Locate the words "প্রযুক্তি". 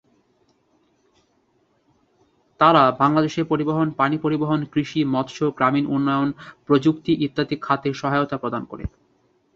6.65-7.11